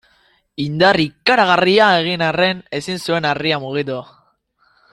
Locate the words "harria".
3.33-3.61